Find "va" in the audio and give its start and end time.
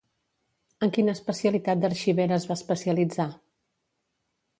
2.53-2.57